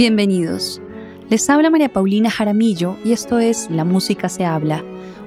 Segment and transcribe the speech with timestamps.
[0.00, 0.80] Bienvenidos.
[1.28, 4.82] Les habla María Paulina Jaramillo y esto es La Música se habla,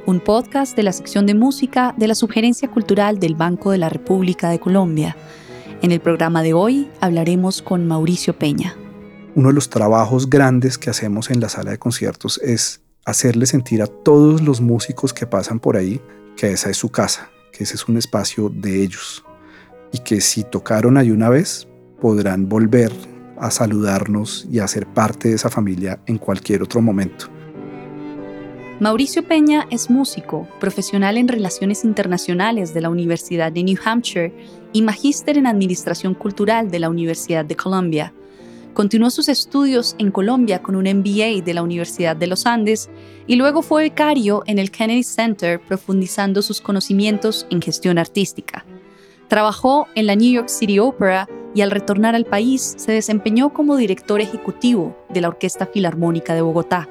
[0.08, 3.90] un podcast de la sección de música de la Sugerencia Cultural del Banco de la
[3.90, 5.16] República de Colombia.
[5.84, 8.76] En el programa de hoy hablaremos con Mauricio Peña.
[9.36, 13.84] Uno de los trabajos grandes que hacemos en la sala de conciertos es hacerle sentir
[13.84, 16.02] a todos los músicos que pasan por ahí
[16.36, 19.24] que esa es su casa, que ese es un espacio de ellos
[19.92, 21.68] y que si tocaron ahí una vez
[22.02, 23.13] podrán volver
[23.44, 27.26] a saludarnos y a ser parte de esa familia en cualquier otro momento.
[28.80, 34.34] Mauricio Peña es músico, profesional en Relaciones Internacionales de la Universidad de New Hampshire
[34.72, 38.14] y magíster en Administración Cultural de la Universidad de Columbia.
[38.74, 42.90] Continuó sus estudios en Colombia con un MBA de la Universidad de los Andes
[43.28, 48.66] y luego fue becario en el Kennedy Center profundizando sus conocimientos en gestión artística.
[49.28, 53.78] Trabajó en la New York City Opera y al retornar al país se desempeñó como
[53.78, 56.90] director ejecutivo de la Orquesta Filarmónica de Bogotá.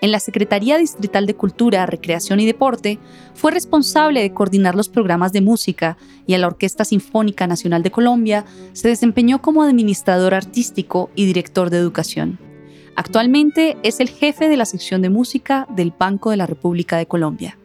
[0.00, 2.98] En la Secretaría Distrital de Cultura, Recreación y Deporte
[3.34, 7.90] fue responsable de coordinar los programas de música y en la Orquesta Sinfónica Nacional de
[7.90, 12.38] Colombia se desempeñó como administrador artístico y director de educación.
[12.96, 17.06] Actualmente es el jefe de la sección de música del Banco de la República de
[17.06, 17.59] Colombia.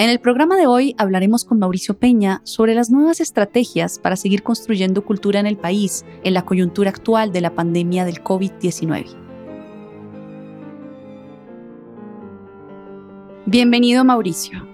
[0.00, 4.42] En el programa de hoy hablaremos con Mauricio Peña sobre las nuevas estrategias para seguir
[4.42, 9.04] construyendo cultura en el país en la coyuntura actual de la pandemia del COVID-19.
[13.44, 14.66] Bienvenido Mauricio.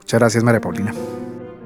[0.00, 0.92] Muchas gracias María Paulina.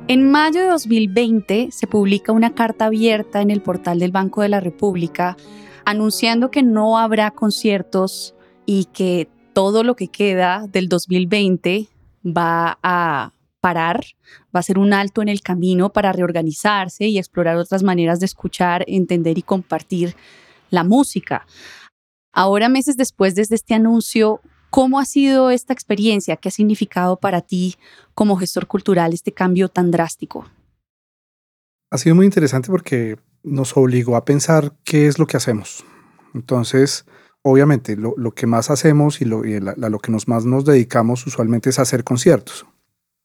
[0.08, 4.50] En mayo de 2020 se publica una carta abierta en el portal del Banco de
[4.50, 5.38] la República
[5.86, 8.34] anunciando que no habrá conciertos
[8.66, 11.88] y que todo lo que queda del 2020
[12.26, 14.04] va a parar,
[14.54, 18.26] va a ser un alto en el camino para reorganizarse y explorar otras maneras de
[18.26, 20.14] escuchar, entender y compartir
[20.70, 21.46] la música.
[22.32, 24.40] Ahora, meses después de este anuncio,
[24.70, 26.36] ¿cómo ha sido esta experiencia?
[26.36, 27.76] ¿Qué ha significado para ti
[28.14, 30.46] como gestor cultural este cambio tan drástico?
[31.90, 35.84] Ha sido muy interesante porque nos obligó a pensar qué es lo que hacemos.
[36.34, 37.06] Entonces,
[37.48, 41.78] obviamente lo, que más hacemos y, lo, lo que nos más nos dedicamos usualmente es
[41.78, 42.66] hacer conciertos.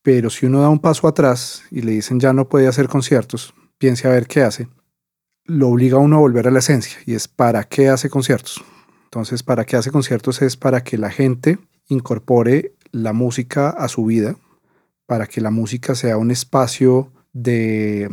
[0.03, 3.55] Pero si uno da un paso atrás y le dicen ya no puede hacer conciertos,
[3.79, 4.67] piense a ver qué hace,
[5.45, 8.63] lo obliga a uno a volver a la esencia y es para qué hace conciertos.
[9.05, 14.05] Entonces, para qué hace conciertos es para que la gente incorpore la música a su
[14.05, 14.35] vida,
[15.07, 18.07] para que la música sea un espacio de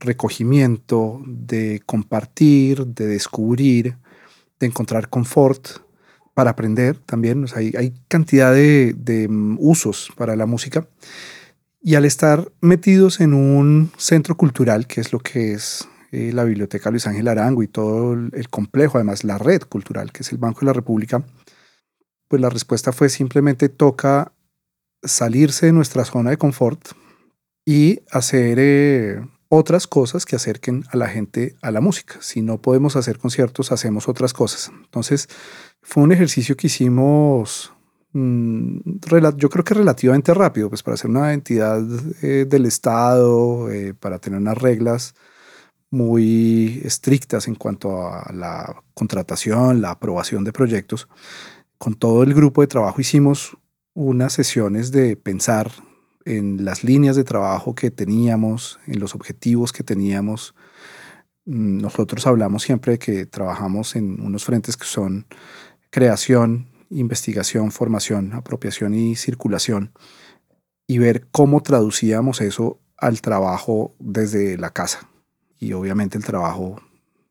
[0.00, 3.96] recogimiento, de compartir, de descubrir,
[4.60, 5.68] de encontrar confort
[6.34, 7.46] para aprender también.
[7.54, 10.86] hay, cantidad de, mm, usos para la música.
[11.80, 16.44] Y al estar metidos en un centro cultural, que es lo que es eh, la
[16.44, 20.38] Biblioteca Luis Ángel Arango y todo el, complejo, además la red cultural, que es el
[20.38, 21.24] Banco de la República,
[22.28, 24.32] pues la respuesta fue simplemente toca
[25.02, 26.88] salirse de nuestra zona de confort
[27.64, 32.16] y hacer eh, otras cosas que acerquen a la gente a la música.
[32.20, 34.72] Si no podemos hacer conciertos, hacemos otras cosas.
[34.84, 35.28] Entonces,
[35.82, 37.72] fue un ejercicio que hicimos,
[38.12, 38.78] mm,
[39.36, 41.82] yo creo que relativamente rápido, pues para ser una entidad
[42.22, 45.14] eh, del Estado, eh, para tener unas reglas
[45.90, 51.08] muy estrictas en cuanto a la contratación, la aprobación de proyectos.
[51.78, 53.56] Con todo el grupo de trabajo hicimos
[53.94, 55.70] unas sesiones de pensar
[56.26, 60.54] en las líneas de trabajo que teníamos, en los objetivos que teníamos.
[61.46, 65.26] Mm, nosotros hablamos siempre de que trabajamos en unos frentes que son
[65.90, 69.92] creación, investigación, formación, apropiación y circulación,
[70.88, 75.08] y ver cómo traducíamos eso al trabajo desde la casa
[75.58, 76.80] y obviamente el trabajo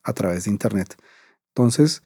[0.03, 0.95] a través de Internet.
[1.49, 2.01] Entonces,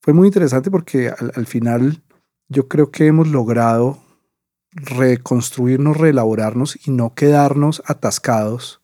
[0.00, 2.02] fue muy interesante porque al, al final
[2.48, 3.98] yo creo que hemos logrado
[4.72, 8.80] reconstruirnos, reelaborarnos y no quedarnos atascados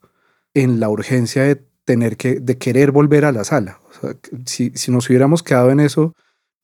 [0.53, 3.79] en la urgencia de tener que, de querer volver a la sala.
[4.45, 6.13] si, si nos hubiéramos quedado en eso,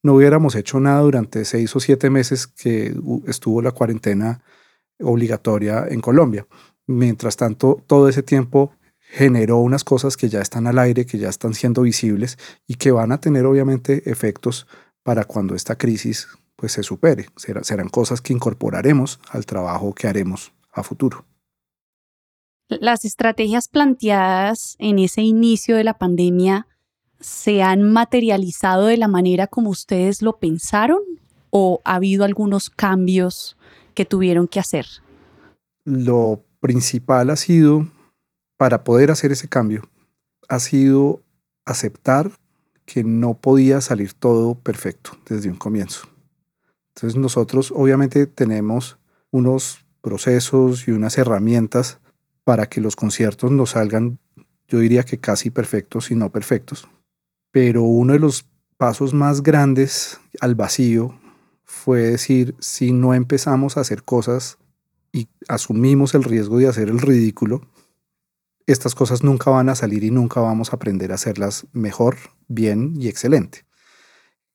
[0.03, 2.95] no hubiéramos hecho nada durante seis o siete meses que
[3.27, 4.44] estuvo la cuarentena
[5.00, 6.47] obligatoria en Colombia.
[6.88, 11.29] Mientras tanto, todo ese tiempo generó unas cosas que ya están al aire, que ya
[11.29, 14.68] están siendo visibles y que van a tener obviamente efectos
[15.03, 16.27] para cuando esta crisis
[16.62, 17.25] pues se supere.
[17.36, 21.25] serán cosas que incorporaremos al trabajo que haremos a futuro.
[22.68, 26.68] Las estrategias planteadas en ese inicio de la pandemia
[27.19, 31.00] se han materializado de la manera como ustedes lo pensaron
[31.50, 33.57] o ha habido algunos cambios
[33.96, 34.86] que tuvieron que hacer?
[35.84, 37.88] Lo principal ha sido,
[38.56, 39.90] para poder hacer ese cambio,
[40.48, 41.24] ha sido
[41.66, 42.31] aceptar
[42.86, 46.11] que no podía salir todo perfecto desde un comienzo.
[46.96, 48.98] Entonces nosotros obviamente tenemos
[49.32, 52.00] unos procesos y unas herramientas
[52.44, 54.20] para que los conciertos nos salgan,
[54.68, 56.88] yo diría que casi perfectos y no perfectos.
[57.52, 58.46] Pero uno de los
[58.78, 61.20] pasos más grandes al vacío
[61.64, 64.58] fue decir, si no empezamos a hacer cosas
[65.14, 67.62] y asumimos el riesgo de hacer el ridículo,
[68.68, 72.18] estas cosas nunca van a salir y nunca vamos a aprender a hacerlas mejor,
[72.48, 73.66] bien y excelente.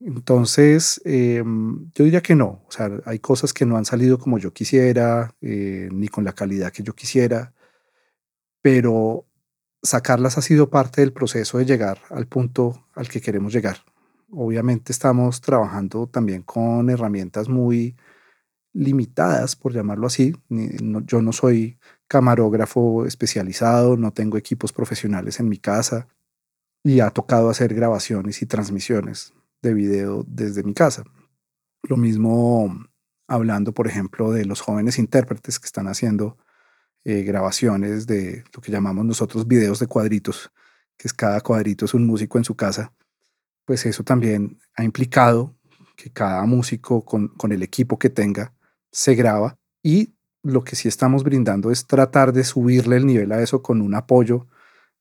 [0.00, 2.64] Entonces, em, yo diría que no.
[2.68, 6.34] O sea, hay cosas que no han salido como yo quisiera, eh, ni con la
[6.34, 7.54] calidad que yo quisiera,
[8.62, 9.26] pero
[9.82, 13.78] sacarlas ha sido parte del proceso de llegar al punto al que queremos llegar.
[14.30, 17.96] Obviamente estamos trabajando también con herramientas muy
[18.72, 20.34] limitadas, por llamarlo así.
[20.50, 21.78] yo no soy
[22.08, 26.08] camarógrafo especializado, no tengo equipos profesionales en mi casa
[26.84, 29.35] y ha tocado hacer grabaciones y transmisiones
[29.66, 31.04] de video desde mi casa.
[31.82, 32.86] Lo mismo
[33.28, 36.38] hablando, por ejemplo, de los jóvenes intérpretes que están haciendo
[37.04, 40.50] eh, grabaciones de lo que llamamos nosotros videos de cuadritos,
[40.96, 42.92] que es cada cuadrito es un músico en su casa,
[43.64, 45.54] pues eso también ha implicado
[45.96, 48.54] que cada músico con, con el equipo que tenga
[48.92, 53.42] se graba y lo que sí estamos brindando es tratar de subirle el nivel a
[53.42, 54.46] eso con un apoyo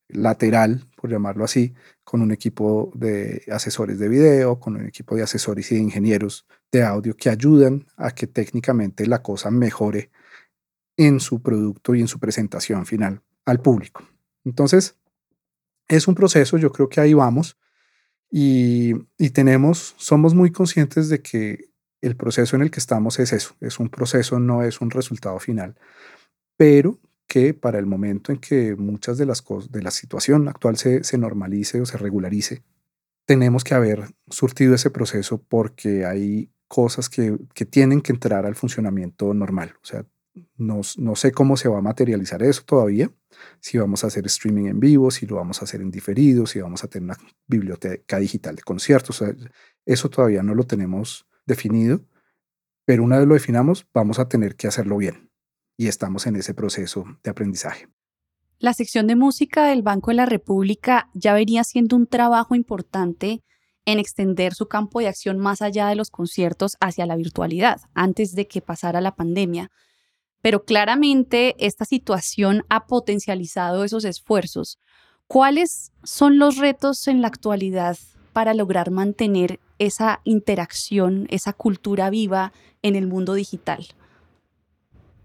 [0.08, 1.72] lateral, por llamarlo así,
[2.04, 6.48] con un equipo de asesores de video, con un equipo de asesores y de ingenieros
[6.72, 10.10] de audio que ayudan a que técnicamente la cosa mejore
[10.98, 14.02] en su producto y en su presentación final al público.
[14.46, 14.98] Entonces,
[15.88, 17.56] es un proceso, yo creo que ahí vamos
[18.32, 21.70] y, y tenemos, somos muy conscientes de que
[22.02, 25.38] el proceso en el que estamos es eso, es un proceso, no es un resultado
[25.38, 25.76] final,
[26.58, 30.78] pero que para el momento en que muchas de las cosas, de la situación actual
[30.78, 32.64] se, normalice o se regularice,
[33.26, 38.56] tenemos que haber surtido ese proceso porque hay cosas que, que tienen que entrar al
[38.56, 39.74] funcionamiento normal.
[39.82, 40.06] O sea,
[40.58, 43.10] no, no, sé cómo se va a materializar eso todavía,
[43.60, 46.60] si vamos a hacer streaming en vivo, si lo vamos a hacer en diferido, si
[46.60, 47.18] vamos a tener una
[47.48, 49.24] biblioteca digital de conciertos.
[49.86, 52.02] eso todavía no lo tenemos definido,
[52.86, 55.30] pero una vez lo definamos, vamos a tener que hacerlo bien
[55.78, 57.88] y estamos en ese proceso de aprendizaje.
[58.60, 63.44] La sección de música del Banco de la República ya venía siendo un trabajo importante
[63.86, 68.34] en extender su campo de acción más allá de los conciertos hacia la virtualidad, antes
[68.34, 69.70] de que pasara la pandemia.
[70.42, 74.80] Pero claramente esta situación ha potencializado esos esfuerzos.
[75.28, 77.98] ¿Cuáles son los retos en la actualidad
[78.34, 83.88] para lograr mantener esa interacción, esa cultura viva en el mundo digital?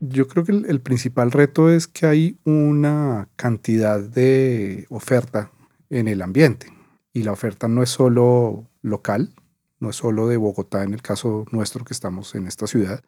[0.00, 5.52] Yo creo que el, principal reto es que hay una cantidad de oferta
[5.90, 6.72] en el ambiente
[7.12, 9.34] y la oferta no es solo local,
[9.78, 13.02] no es solo de Bogotá en el caso nuestro que estamos en esta ciudad,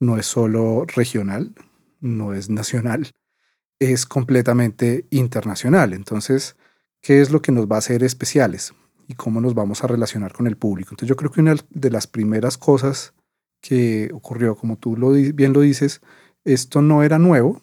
[0.00, 1.54] no es solo regional,
[2.00, 3.12] no es nacional,
[3.78, 5.92] es completamente internacional.
[5.92, 6.56] Entonces,
[7.00, 8.74] ¿qué es lo que nos va a hacer especiales?
[9.08, 10.90] y cómo nos vamos a relacionar con el público.
[10.90, 13.14] Entonces yo creo que una de las primeras cosas
[13.60, 14.96] que ocurrió, como tú
[15.34, 16.00] bien lo dices,
[16.44, 17.62] esto no era nuevo,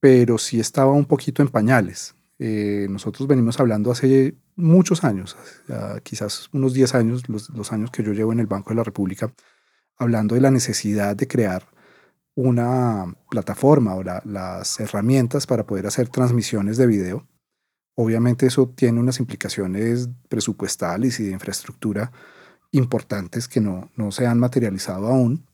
[0.00, 2.14] pero sí estaba un poquito en pañales.
[2.38, 5.36] Eh, nosotros venimos hablando hace muchos años,
[6.02, 8.84] quizás unos 10 años, los, los, años que yo llevo en el Banco de la
[8.84, 9.32] República,
[9.96, 11.66] hablando de la necesidad de crear
[12.34, 17.26] una plataforma o las herramientas para poder hacer transmisiones de video
[17.94, 22.10] Obviamente eso tiene unas implicaciones presupuestales y de infraestructura
[22.72, 25.46] importantes que no, no se han materializado aún,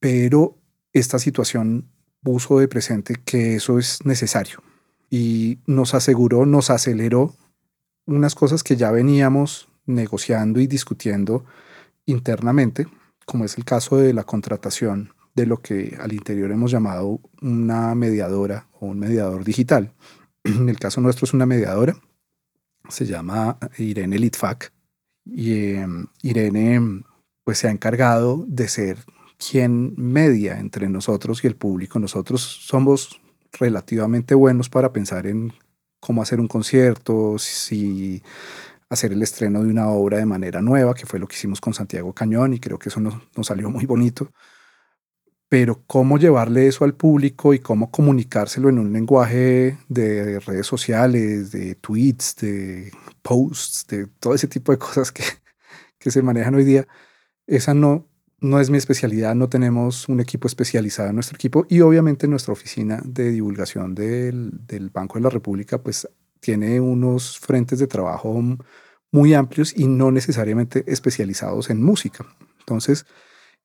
[0.00, 0.58] pero
[0.92, 1.88] esta situación
[2.22, 4.62] puso de presente que eso es necesario
[5.10, 7.34] y nos aseguró, nos aceleró
[8.06, 11.44] unas cosas que ya veníamos negociando y discutiendo
[12.06, 12.86] internamente,
[13.24, 17.94] como es el caso de la contratación de lo que al interior hemos llamado una
[17.94, 19.92] mediadora o un mediador digital.
[20.44, 21.96] En el caso nuestro es una mediadora,
[22.90, 24.73] se llama Irene Litvac
[25.24, 27.02] y em, Irene
[27.44, 28.98] pues se ha encargado de ser
[29.38, 31.98] quien media entre nosotros y el público.
[31.98, 33.20] Nosotros somos
[33.52, 35.52] relativamente buenos para pensar en
[36.00, 38.22] cómo hacer un concierto, si
[38.88, 41.74] hacer el estreno de una obra de manera nueva, que fue lo que hicimos con
[41.74, 44.30] Santiago Cañón y creo que eso nos salió muy bonito
[45.54, 51.52] pero cómo llevarle eso al público y cómo comunicárselo en un lenguaje de redes sociales,
[51.52, 52.90] de tweets, de
[53.22, 55.22] posts, de todo ese tipo de cosas que,
[56.10, 56.88] se manejan hoy día,
[57.46, 58.08] esa no,
[58.40, 62.52] no es mi especialidad, no tenemos un equipo especializado en nuestro equipo y obviamente nuestra
[62.52, 66.08] oficina de divulgación del, del Banco de la República pues
[66.40, 68.42] tiene unos frentes de trabajo
[69.12, 72.26] muy amplios y no necesariamente especializados en música.
[72.58, 73.06] Entonces,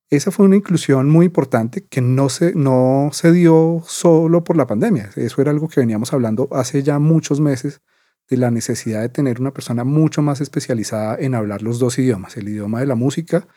[0.10, 4.66] esa fue una inclusión muy importante que no se, no se dio solo por la
[4.66, 5.12] pandemia.
[5.16, 7.82] Eso era algo que veníamos hablando hace ya muchos meses
[8.28, 12.38] de la necesidad de tener una persona mucho más especializada en hablar los dos idiomas,
[12.38, 13.48] el idioma de la música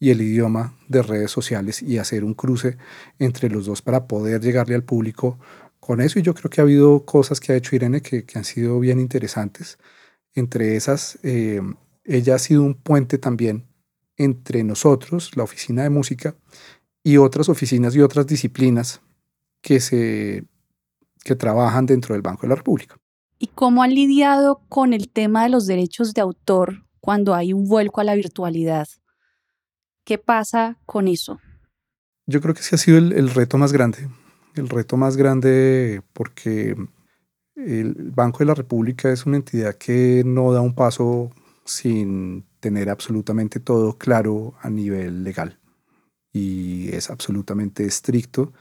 [0.00, 2.76] y el idioma de redes sociales y hacer un cruce
[3.18, 5.38] entre los dos para poder llegarle al público
[5.78, 6.18] con eso.
[6.18, 8.98] Y yo creo que ha habido cosas que ha hecho Irene que, han sido bien
[8.98, 9.78] interesantes.
[10.34, 11.60] Entre esas, eh,
[12.04, 13.69] ella ha sido un puente también
[14.20, 16.36] entre nosotros, la oficina de música,
[17.02, 19.00] y otras oficinas y otras disciplinas
[19.62, 20.44] que, se,
[21.24, 22.96] que trabajan dentro del Banco de la República.
[23.38, 27.66] ¿Y cómo han lidiado con el tema de los derechos de autor cuando hay un
[27.66, 28.86] vuelco a la virtualidad?
[30.04, 31.40] ¿Qué pasa con eso?
[32.26, 34.10] Yo creo que ese ha sido el, reto más grande.
[34.54, 36.76] El reto más grande porque
[37.56, 41.30] el Banco de la República es una entidad que no da un paso
[41.64, 45.58] sin tener absolutamente todo claro a nivel legal.
[46.32, 48.52] Y es absolutamente estricto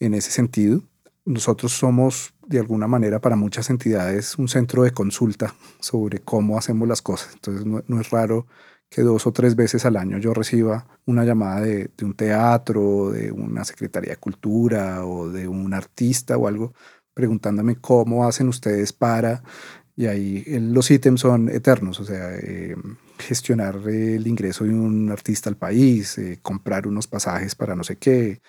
[0.00, 0.82] en ese sentido
[1.24, 6.86] nosotros somos de alguna manera para muchas entidades un centro de consulta sobre cómo hacemos
[6.86, 7.32] las cosas.
[7.34, 8.46] Entonces no, es raro
[8.90, 13.32] que dos o tres veces al año yo reciba una llamada de, un teatro, de
[13.32, 16.74] una Secretaría de Cultura o de un artista o algo
[17.14, 19.42] preguntándome cómo hacen ustedes para,
[19.96, 22.74] y ahí los ítems son eternos, o sea, eh,
[23.24, 27.96] gestionar el ingreso de un artista al país, eh, comprar unos pasajes para no sé
[27.96, 28.40] qué,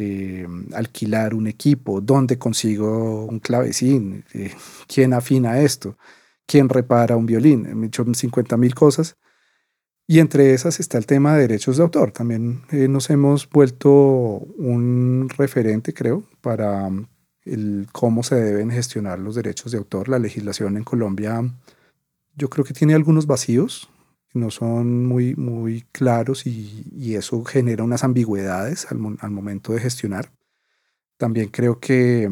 [0.00, 4.52] eh, alquilar un equipo, dónde consigo un clavecín, eh,
[4.86, 5.98] quién afina esto,
[6.46, 9.16] quién repara un violín, he hecho 50 mil cosas.
[10.06, 12.12] Y entre esas está el tema de derechos de autor.
[12.12, 16.88] También eh, nos hemos vuelto un referente, creo, para
[17.44, 20.08] el cómo se deben gestionar los derechos de autor.
[20.08, 21.42] La legislación en Colombia
[22.36, 23.90] yo creo que tiene algunos vacíos
[24.34, 28.98] no son muy, muy claros y, eso genera unas ambigüedades al,
[29.30, 30.30] momento de gestionar.
[31.18, 32.30] También creo que,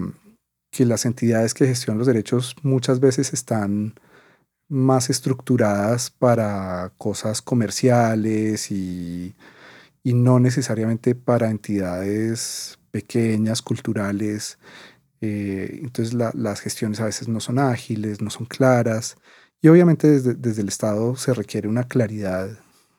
[0.71, 3.95] que las entidades que gestionan los derechos muchas veces están
[4.69, 9.35] más estructuradas para cosas comerciales y,
[10.07, 14.59] y no necesariamente para entidades pequeñas, culturales.
[15.21, 19.17] Eh, entonces las gestiones a veces no son ágiles, no son claras.
[19.63, 22.49] Y obviamente desde, desde el Estado se requiere una claridad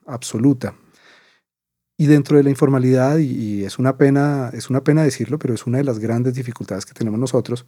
[0.05, 0.73] absoluta.
[1.99, 5.65] Y dentro de la informalidad, y, es, una pena, es una pena decirlo, pero es
[5.65, 7.65] una de las grandes dificultades que tenemos nosotros,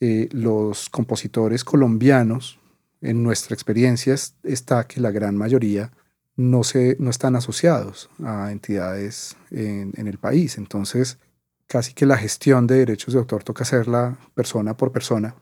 [0.00, 2.58] eh, los compositores colombianos,
[3.00, 5.90] en nuestra experiencia está que la gran mayoría
[6.36, 10.58] no, se, no están asociados a entidades en, en el país.
[10.58, 11.18] Entonces,
[11.66, 15.34] casi que la gestión de derechos de autor toca hacerla persona por persona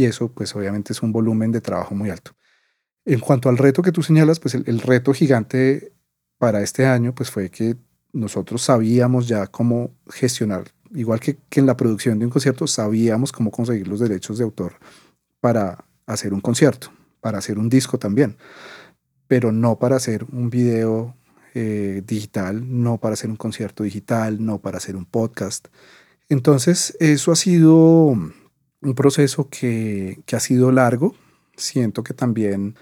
[0.00, 2.32] y eso pues obviamente es un volumen de trabajo muy alto.
[3.04, 5.92] En cuanto al reto que tú señalas, pues el, reto gigante
[6.38, 7.76] para este año pues fue que
[8.12, 10.64] nosotros sabíamos ya cómo gestionar,
[10.94, 14.44] igual que, que en la producción de un concierto, sabíamos cómo conseguir los derechos de
[14.44, 14.72] autor
[15.38, 16.90] para hacer un concierto,
[17.20, 18.36] para hacer un disco también,
[19.26, 21.14] pero no para hacer un video
[21.54, 25.68] eh, digital, no para hacer un concierto digital, no para hacer un podcast.
[26.28, 28.16] Entonces, eso ha sido
[28.82, 31.14] un proceso que, ha sido largo.
[31.56, 32.76] Siento que también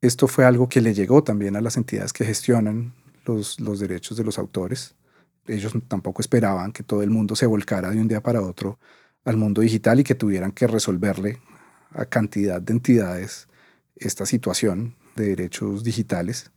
[0.00, 4.16] esto fue algo que le llegó también a las entidades que gestionan los, los derechos
[4.16, 4.94] de los autores.
[5.46, 8.78] Ellos tampoco esperaban que todo el mundo se volcara de un día para otro
[9.24, 11.38] al mundo digital y que tuvieran que resolverle
[11.92, 13.48] a cantidad de entidades
[13.96, 16.50] esta situación de derechos digitales,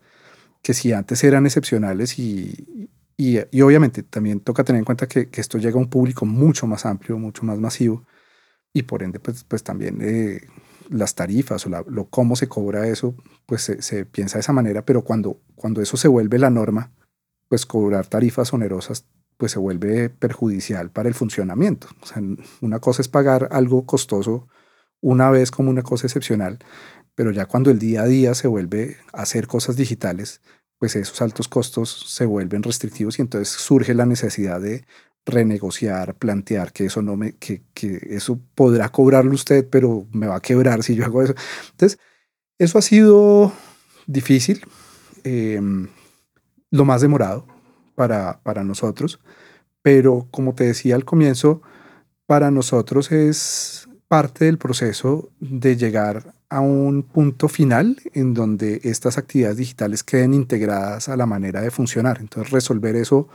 [0.62, 5.42] que si antes eran excepcionales y, y, obviamente también toca tener en cuenta que, que,
[5.42, 8.06] esto llega a un público mucho más amplio, mucho más masivo,
[8.76, 10.42] y por ende pues, pues también eh,
[10.90, 13.16] las tarifas o lo, cómo se cobra eso,
[13.46, 16.92] pues se, piensa de esa manera, pero cuando, cuando eso se vuelve la norma,
[17.48, 19.06] pues cobrar tarifas onerosas
[19.38, 21.88] pues se vuelve perjudicial para el funcionamiento.
[22.62, 24.48] Una cosa es pagar algo costoso
[25.02, 26.60] una vez como una cosa excepcional,
[27.16, 30.42] pero ya cuando el día a día se vuelve a hacer cosas digitales,
[30.80, 34.86] pues esos altos costos se vuelven restrictivos y entonces surge la necesidad de
[35.26, 40.38] renegociar, plantear que eso no me, que, que, eso podrá cobrarlo usted, pero me va
[40.38, 41.34] a quebrar si yo hago eso.
[41.72, 42.00] Entonces,
[42.60, 43.52] eso ha sido
[44.08, 44.62] difícil,
[45.24, 45.88] em,
[46.72, 47.46] lo más demorado
[47.96, 49.20] para, para nosotros,
[49.82, 51.62] pero como te decía al comienzo,
[52.28, 59.18] para nosotros es parte del proceso de llegar a un punto final en donde estas
[59.18, 62.20] actividades digitales queden integradas a la manera de funcionar.
[62.20, 63.28] Entonces, resolver eso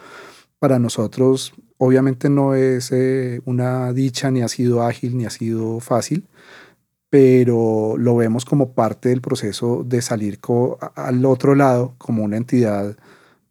[0.61, 5.81] para nosotros obviamente no es eh, una dicha, ni ha sido ágil, ni ha sido
[5.81, 6.29] fácil,
[7.09, 10.38] pero lo vemos como parte del proceso de salir
[10.95, 12.97] al otro lado como una entidad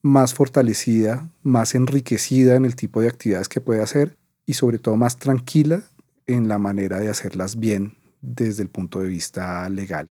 [0.03, 4.95] más fortalecida, más enriquecida en el tipo de actividades que puede hacer y sobre todo
[4.95, 5.81] más tranquila
[6.27, 10.07] en la manera de hacerlas bien desde el punto de vista legal.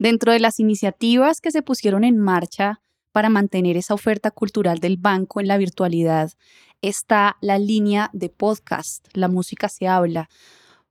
[0.00, 2.82] Dentro de las iniciativas que se pusieron en marcha
[3.14, 6.32] para mantener esa oferta cultural del banco en la virtualidad
[6.82, 10.28] está la línea de podcast, La música se habla.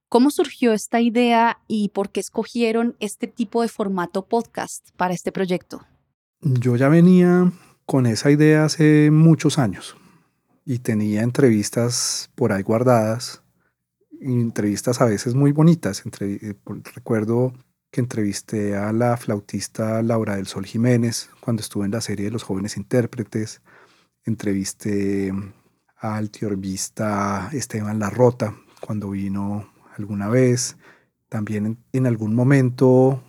[0.08, 5.34] ¿Cómo surgió esta idea y por qué escogieron este tipo de formato podcast para este
[5.34, 5.86] proyecto?
[6.40, 7.52] Yo ya venía
[7.86, 9.98] con esa idea hace muchos años
[10.64, 13.44] y tenía entrevistas por ahí guardadas,
[14.22, 16.02] entrevistas a veces muy bonitas.
[16.22, 16.56] Eh,
[16.96, 17.52] recuerdo
[17.94, 22.32] que entrevisté a la flautista Laura del Sol Jiménez cuando estuve en la serie de
[22.32, 23.62] los jóvenes intérpretes.
[24.26, 25.32] Entrevisté
[25.98, 30.76] al teorbista Esteban Larrota cuando vino alguna vez.
[31.30, 33.22] También en, algún momento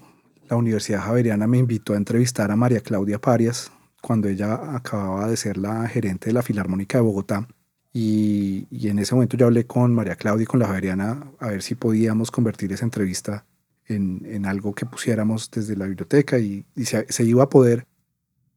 [0.49, 5.37] la Universidad Javeriana me invitó a entrevistar a María Claudia Parias cuando ella acababa de
[5.37, 7.47] ser la gerente de la Filarmónica de Bogotá.
[7.93, 11.63] Y, en ese momento yo hablé con María Claudia y con la Javeriana a ver
[11.63, 13.45] si podíamos convertir esa entrevista
[13.89, 17.87] en, algo que pusiéramos desde la biblioteca y, se, iba a poder,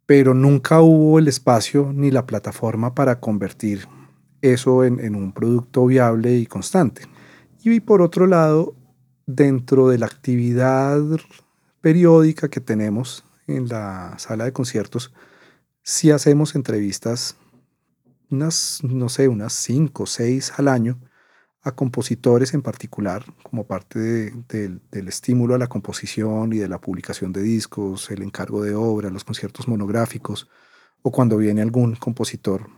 [0.05, 3.87] pero nunca hubo el espacio ni la plataforma para convertir
[4.41, 7.03] eso en, un producto viable y constante.
[7.63, 8.75] Y por otro lado,
[9.25, 11.01] dentro de la actividad
[11.81, 15.13] periódica que tenemos en la sala de conciertos,
[15.83, 17.35] sí hacemos entrevistas,
[18.29, 20.99] unas, no sé, unas cinco o seis al año,
[21.67, 27.33] a compositores en particular, como parte del estímulo a la composición y de la publicación
[27.33, 30.47] de discos, el encargo de obra, los conciertos monográficos,
[31.01, 32.69] o cuando viene algún compositor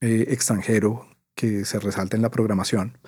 [0.00, 2.98] eh, extranjero que se resalta en la programación.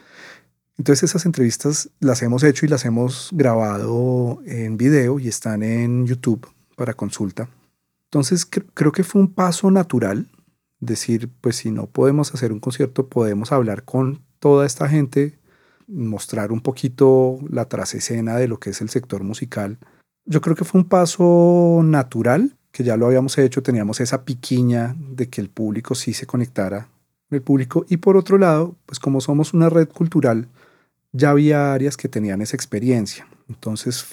[0.78, 6.06] Entonces esas entrevistas las hemos hecho y las hemos grabado en video y están en
[6.06, 7.48] YouTube para consulta.
[8.04, 10.28] Entonces creo que fue un paso natural
[10.80, 15.36] decir, pues si no podemos hacer un concierto, podemos hablar con toda esta gente,
[15.88, 19.76] mostrar un poquito la trasescena de lo que es el sector musical.
[20.24, 24.94] Yo creo que fue un paso natural, que ya lo habíamos hecho, teníamos esa piquiña
[25.00, 26.86] de que el público sí se conectara
[27.28, 27.86] con el público.
[27.88, 30.46] Y por otro lado, pues como somos una red cultural,
[31.10, 33.26] ya había áreas que tenían esa experiencia.
[33.48, 34.06] Entonces,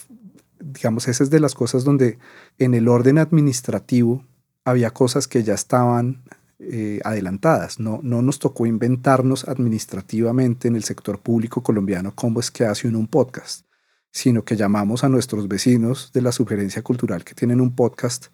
[0.59, 2.17] digamos, esa es de las cosas donde
[2.57, 4.25] en el orden administrativo
[4.65, 6.23] había cosas que ya estaban
[6.71, 7.79] eh, adelantadas.
[7.79, 12.87] No, no nos tocó inventarnos administrativamente en el sector público colombiano cómo es que hace
[12.87, 13.65] uno un podcast,
[14.11, 18.27] sino que llamamos a nuestros vecinos de la sugerencia cultural que tienen un podcast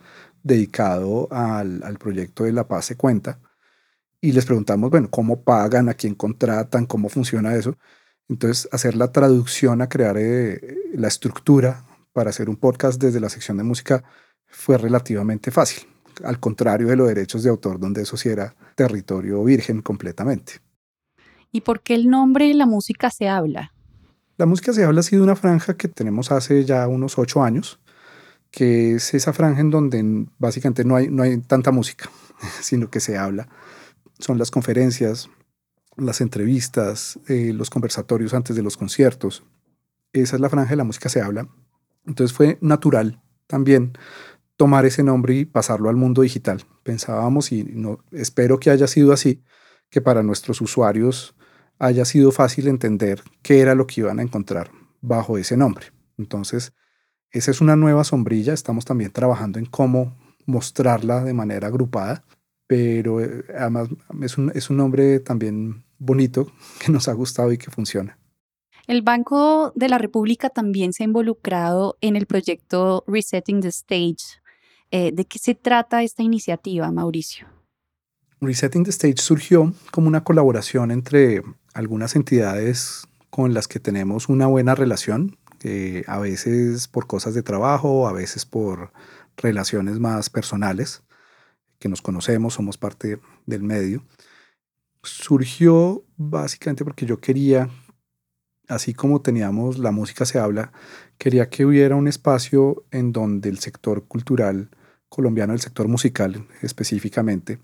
[0.43, 3.39] dedicado al, al proyecto de La Paz se cuenta
[4.21, 5.89] y les preguntamos, bueno, ¿cómo pagan?
[5.89, 6.85] ¿A quién contratan?
[6.85, 7.77] ¿Cómo funciona eso?
[8.27, 13.29] Entonces, hacer la traducción a crear eh, la estructura para hacer un podcast desde la
[13.29, 14.03] sección de música
[14.47, 15.87] fue relativamente fácil
[16.23, 20.53] al contrario de los derechos de autor, donde eso sí era territorio virgen completamente.
[21.51, 23.73] ¿Y por qué el nombre La música se habla?
[24.37, 27.79] La música se habla ha sido una franja que tenemos hace ya unos ocho años,
[28.51, 32.09] que es esa franja en donde básicamente no hay, no hay tanta música,
[32.61, 33.49] sino que se habla.
[34.19, 35.29] Son las conferencias,
[35.97, 39.43] las entrevistas, eh, los conversatorios antes de los conciertos.
[40.13, 41.47] Esa es la franja de la música se habla.
[42.05, 43.93] Entonces fue natural también
[44.59, 46.65] tomar ese nombre y pasarlo al mundo digital.
[46.83, 49.41] Pensábamos, y no, espero que haya sido así,
[49.89, 51.33] que para nuestros usuarios
[51.79, 54.69] haya sido fácil entender qué era lo que iban a encontrar
[54.99, 55.85] bajo ese nombre.
[56.17, 56.73] Entonces,
[57.31, 58.51] esa es una nueva sombrilla.
[58.51, 62.25] Estamos también trabajando en cómo mostrarla de manera agrupada,
[62.67, 63.87] pero eh, además
[64.21, 66.51] es un, es un nombre también bonito
[66.83, 68.19] que nos ha gustado y que funciona.
[68.87, 74.41] El Banco de la República también se ha involucrado en el proyecto Resetting the Stage,
[74.91, 77.47] eh, ¿De qué se trata esta iniciativa, Mauricio?
[78.41, 84.47] Resetting the Stage surgió como una colaboración entre algunas entidades con las que tenemos una
[84.47, 85.37] buena relación,
[86.07, 88.91] a veces por cosas de trabajo, a veces por
[89.37, 91.03] relaciones más personales,
[91.79, 94.03] que nos conocemos, somos parte del medio.
[95.03, 97.69] Surgió básicamente porque yo quería,
[98.67, 100.71] así como teníamos La música se habla,
[101.17, 104.69] quería que hubiera un espacio en donde el sector cultural
[105.09, 107.59] colombiano del sector musical específicamente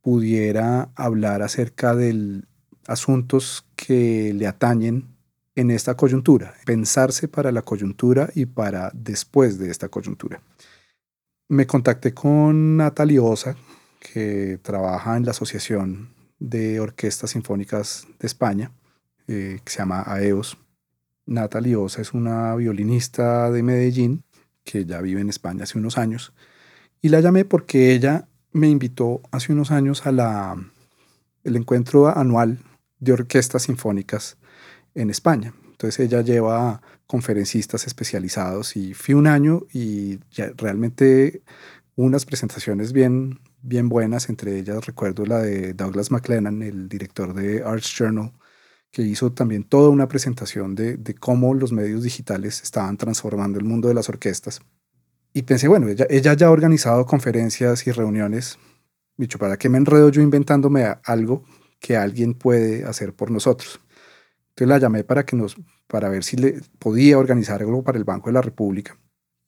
[0.00, 2.42] pudiera hablar acerca de
[2.86, 5.08] asuntos que le atañen
[5.54, 10.40] en esta coyuntura, pensarse para la coyuntura y para después de esta coyuntura.
[11.48, 13.56] Me contacté con Natalie Osa,
[14.00, 18.72] que trabaja en la Asociación de Orquestas Sinfónicas de España,
[19.28, 20.56] eh, que se llama AEOS,
[21.26, 24.24] Natalie Osa es una violinista de Medellín
[24.64, 26.32] que ya vive en España hace unos años.
[27.04, 30.56] Y la llamé porque ella me invitó hace unos años a la,
[31.42, 32.60] el encuentro anual
[33.00, 34.38] de orquestas sinfónicas
[34.94, 35.52] en España.
[35.72, 40.20] Entonces ella lleva conferencistas especializados y fui un año y
[40.56, 41.42] realmente
[41.96, 47.64] unas presentaciones bien, bien buenas, entre ellas recuerdo la de Douglas McLennan, el director de
[47.64, 48.32] Arts Journal,
[48.92, 53.64] que hizo también toda una presentación de, de, cómo los medios digitales estaban transformando el
[53.64, 54.60] mundo de las orquestas.
[55.34, 58.58] Y pensé, bueno, ella, ya ha organizado conferencias y reuniones.
[59.16, 61.44] Dicho, ¿para qué me enredo yo inventándome algo
[61.80, 63.80] que alguien puede hacer por nosotros?
[64.50, 68.04] Entonces la llamé para, que nos, para ver si le podía organizar algo para el
[68.04, 68.98] Banco de la República.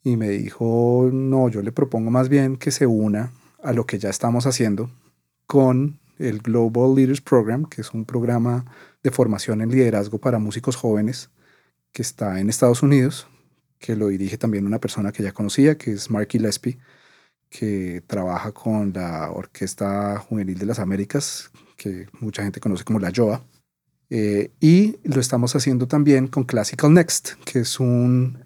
[0.02, 3.98] Y me dijo, no, yo le propongo más bien que se una a lo que
[3.98, 4.90] ya estamos haciendo
[5.46, 8.64] con el Global Leaders Program, que es un programa
[9.02, 11.30] de formación en liderazgo para músicos jóvenes
[11.92, 13.26] que está en Estados Unidos,
[13.84, 16.78] que lo dirige también una persona que ya conocía, que es Marky Gillespie,
[17.50, 23.12] que trabaja con la Orquesta Juvenil de las Américas, que mucha gente conoce como la
[23.14, 23.44] JOA.
[24.08, 28.42] Eh, y lo estamos haciendo también con Classical Next, que es un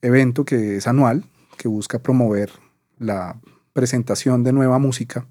[0.00, 1.22] evento que es anual,
[1.58, 2.50] que busca promover
[2.98, 3.38] la
[3.74, 5.26] presentación de nueva música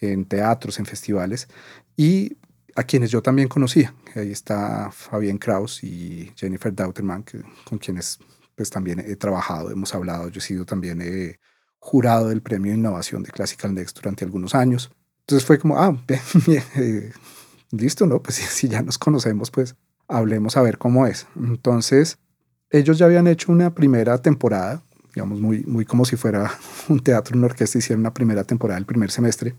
[0.00, 1.46] en teatros, en festivales,
[1.94, 2.38] y
[2.74, 3.92] a quienes yo también conocía.
[4.14, 7.26] Ahí está Fabián Kraus y Jennifer Dauterman,
[7.66, 8.18] con quienes
[8.58, 11.38] pues también he trabajado, hemos hablado, yo he sido también eh,
[11.78, 14.90] jurado del Premio de Innovación de Classical Next durante algunos años.
[15.20, 15.96] Entonces fue como, ah,
[16.46, 17.12] bien, eh,
[17.70, 18.20] listo, ¿no?
[18.20, 19.76] Pues si ya nos conocemos, pues
[20.08, 21.28] hablemos a ver cómo es.
[21.36, 22.18] Entonces,
[22.70, 24.82] ellos ya habían hecho una primera temporada,
[25.14, 26.50] digamos, muy, muy como si fuera
[26.88, 29.54] un teatro, una orquesta, hicieron una primera temporada, el primer semestre,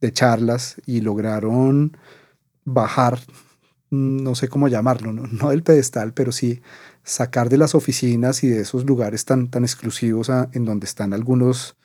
[0.00, 1.94] de charlas y lograron
[2.64, 3.20] bajar,
[3.90, 6.62] no sé cómo llamarlo, no, no del pedestal, pero sí
[7.10, 11.76] sacar de las oficinas y de esos lugares tan, tan exclusivos en donde están algunos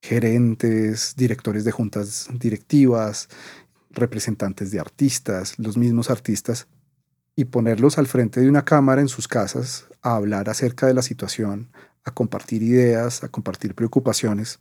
[0.00, 3.28] gerentes, directores de juntas directivas,
[3.90, 6.66] representantes de artistas, los mismos artistas,
[7.36, 11.02] y ponerlos al frente de una cámara en sus casas a hablar acerca de la
[11.02, 11.70] situación,
[12.04, 14.58] a compartir ideas, a compartir preocupaciones.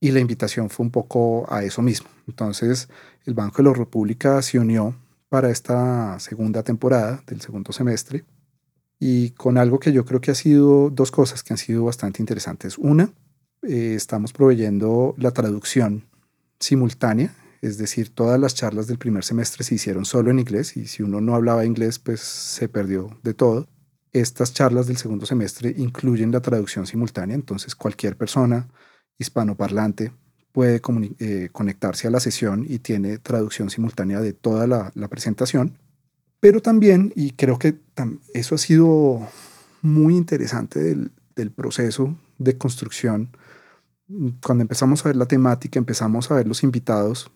[0.00, 2.08] Y la invitación fue un poco a eso mismo.
[2.28, 2.88] Entonces,
[3.26, 4.94] el Banco de la República se unió
[5.28, 8.24] para esta segunda temporada del segundo semestre
[8.98, 12.22] y con algo que yo creo que ha sido dos cosas que han sido bastante
[12.22, 12.78] interesantes.
[12.78, 13.12] Una,
[13.62, 16.04] eh, estamos proveyendo la traducción
[16.58, 20.86] simultánea es decir, todas las charlas del primer semestre se hicieron solo en inglés y
[20.86, 23.68] si uno no hablaba inglés, pues se perdió de todo.
[24.12, 28.68] Estas charlas del segundo semestre incluyen la traducción simultánea, entonces cualquier persona
[29.18, 30.12] hispanoparlante
[30.52, 30.80] puede
[31.18, 35.78] eh, conectarse a la sesión y tiene traducción simultánea de toda la, presentación.
[36.40, 37.72] Pero también, y creo que
[38.34, 39.28] eso ha sido
[39.82, 43.30] muy interesante del, del proceso de construcción,
[44.42, 47.30] cuando empezamos a ver la temática, empezamos a ver los invitados,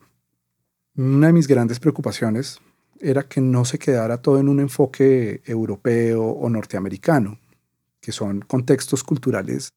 [0.96, 2.61] una de mis grandes preocupaciones
[3.01, 7.38] era que no se quedara todo en un enfoque europeo o norteamericano,
[8.01, 9.72] que son contextos culturales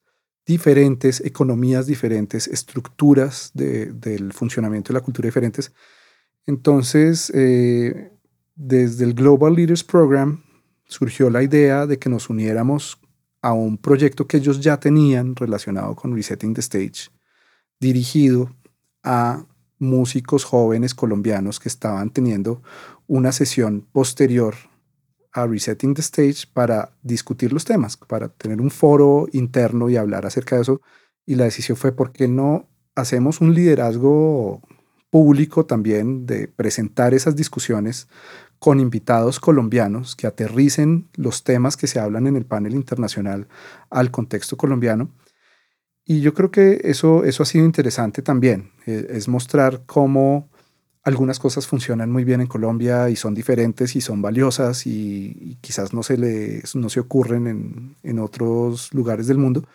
[0.45, 5.71] diferentes, economías diferentes, estructuras del funcionamiento de la cultura diferentes.
[6.45, 8.11] Entonces, eh,
[8.55, 10.43] desde el Global Leaders Program
[10.87, 12.99] surgió la idea de que nos uniéramos
[13.41, 17.09] a un proyecto que ellos ya tenían relacionado con Resetting the Stage,
[17.79, 18.55] dirigido
[19.03, 19.45] a
[19.77, 22.61] músicos jóvenes colombianos que estaban teniendo
[23.07, 24.55] una sesión posterior
[25.31, 30.25] a Resetting the Stage para discutir los temas, para tener un foro interno y hablar
[30.25, 30.81] acerca de eso.
[31.25, 34.61] Y la decisión fue, ¿por qué no hacemos un liderazgo
[35.09, 38.07] público también de presentar esas discusiones
[38.59, 43.47] con invitados colombianos que aterricen los temas que se hablan en el panel internacional
[43.89, 45.11] al contexto colombiano?
[46.05, 50.49] Y yo creo que eso, eso ha sido interesante también, eh, es mostrar cómo
[51.05, 55.93] algunas cosas funcionan muy bien en Colombia y son diferentes y son valiosas y, quizás
[55.93, 59.67] no se, le, no se ocurren en, en, otros lugares del mundo,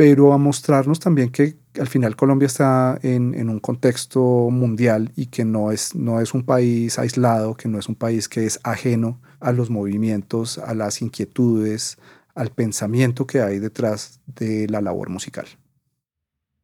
[0.00, 5.26] pero a mostrarnos también que al final Colombia está en, en, un contexto mundial y
[5.26, 8.58] que no es, no es un país aislado, que no es un país que es
[8.64, 11.98] ajeno a los movimientos, a las inquietudes,
[12.34, 15.44] al pensamiento que hay detrás de la labor musical.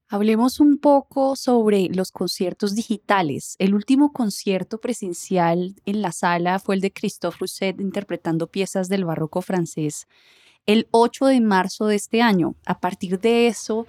[0.08, 3.56] Hablemos un poco sobre los conciertos digitales.
[3.58, 9.04] El último concierto presencial en la sala fue el de Christophe Rousset interpretando piezas del
[9.04, 10.06] barroco francés
[10.66, 12.54] el 8 de marzo de este año.
[12.66, 13.86] A partir de eso,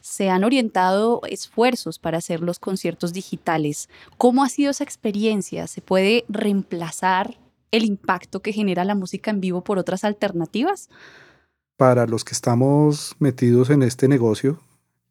[0.00, 3.88] se han orientado esfuerzos para hacer los conciertos digitales.
[4.18, 5.66] ¿Cómo ha sido esa experiencia?
[5.66, 7.38] ¿Se puede reemplazar
[7.70, 10.90] el impacto que genera la música en vivo por otras alternativas?
[11.76, 14.60] Para los que estamos metidos en este negocio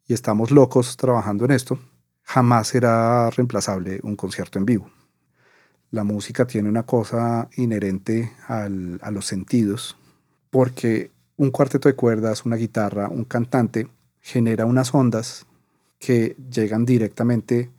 [0.08, 1.80] y estamos locos trabajando en esto,
[2.22, 4.90] jamás será reemplazable un concierto en vivo.
[5.92, 9.98] La música tiene una cosa inherente a los sentidos,
[10.54, 13.88] porque un cuarteto de cuerdas, una guitarra, un cantante
[14.22, 15.48] genera unas ondas
[15.98, 17.72] que llegan directamente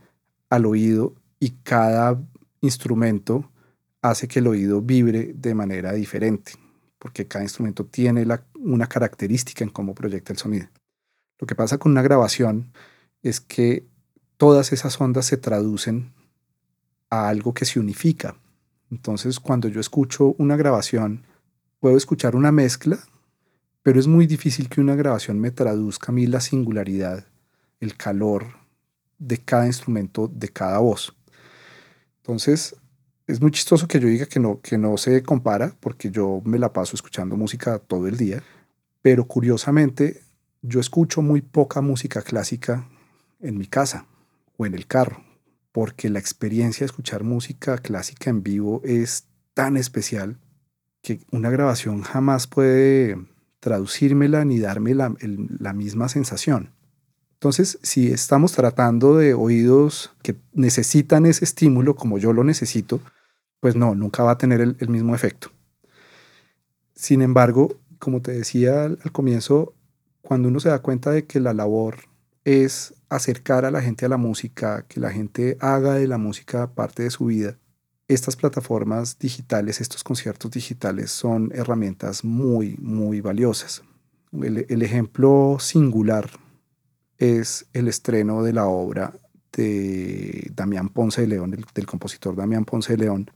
[0.51, 2.21] al oído y cada
[2.63, 3.49] instrumento
[4.03, 6.55] hace que el oído vibre de manera diferente,
[6.99, 8.27] porque cada instrumento tiene
[8.59, 10.67] una característica en cómo proyecta el sonido.
[11.39, 12.73] Lo que pasa con una grabación
[13.23, 13.87] es que
[14.37, 16.13] todas esas ondas se traducen
[17.09, 18.35] a algo que se unifica.
[18.91, 21.23] Entonces, cuando yo escucho una grabación,
[21.85, 22.99] puedo escuchar una mezcla,
[23.83, 27.27] pero es muy difícil que una grabación me traduzca a mí la singularidad,
[27.79, 28.47] el calor
[29.19, 31.15] de cada instrumento, de cada voz.
[32.23, 32.75] Entonces,
[33.27, 36.59] es muy chistoso que yo diga que no, que no se compara, porque yo me
[36.59, 38.43] la paso escuchando música todo el día,
[39.03, 40.23] pero curiosamente
[40.63, 42.89] yo escucho muy poca música clásica
[43.41, 44.07] en mi casa
[44.57, 45.23] o en el carro,
[45.71, 50.39] porque la experiencia de escuchar música clásica en vivo es tan especial
[51.05, 53.19] que una grabación jamás puede
[53.61, 56.71] traducírmela ni darme la, la misma sensación.
[57.35, 63.03] Entonces, si estamos tratando de oídos que necesitan ese estímulo como yo lo necesito,
[63.61, 65.51] pues no, nunca va a tener el, mismo efecto.
[66.95, 69.75] Sin embargo, como te decía al, comienzo,
[70.23, 71.97] cuando uno se da cuenta de que la labor
[72.45, 76.73] es acercar a la gente a la música, que la gente haga de la música
[76.73, 77.59] parte de su vida,
[78.09, 83.83] estas plataformas digitales, estos conciertos digitales son herramientas muy, muy valiosas.
[84.33, 86.29] el ejemplo singular
[87.19, 89.15] es el estreno de la obra
[89.57, 93.31] de Damián Ponce de León, del, compositor Damián Ponce de León,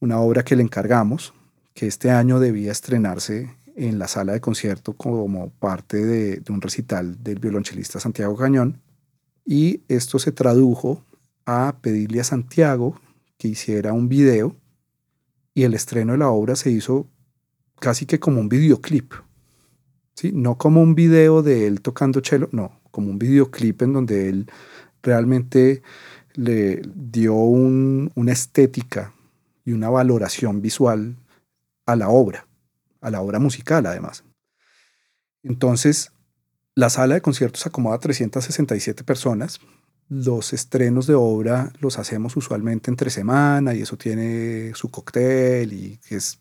[0.00, 1.34] una obra que le encargamos,
[1.74, 6.62] que este año debía estrenarse en la sala de concierto como parte de, de, un
[6.62, 8.80] recital del violonchelista Santiago Cañón.
[9.44, 11.02] Y esto se tradujo
[11.44, 12.98] a pedirle a Santiago
[13.38, 14.56] que hiciera un video
[15.54, 17.08] y el estreno de la obra se hizo
[17.80, 19.14] casi que como un videoclip.
[20.14, 20.32] ¿sí?
[20.32, 24.50] No como un video de él tocando cello, no, como un videoclip en donde él
[25.02, 25.82] realmente
[26.34, 29.14] le dio una estética
[29.64, 31.16] y una valoración visual
[31.86, 32.46] a la obra,
[33.00, 34.24] a la obra musical además.
[35.42, 36.12] Entonces,
[36.74, 39.60] la sala de conciertos acomoda 367 personas.
[40.08, 45.98] Los estrenos de obra los hacemos usualmente entre semana y eso tiene su cóctel y
[46.08, 46.38] es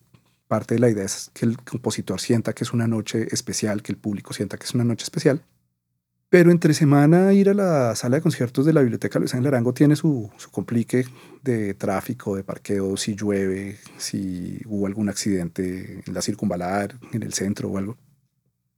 [0.48, 3.92] parte de la idea es que el compositor sienta que es una noche especial, que
[3.92, 5.42] el público sienta que es una noche especial.
[6.30, 9.74] Pero entre semana ir a la sala de conciertos de la Biblioteca Luis Ángel Arango
[9.74, 11.06] tiene su, su complique
[11.44, 17.34] de tráfico, de parqueo, si llueve, si hubo algún accidente en la circunvalar, en el
[17.34, 17.98] centro o algo.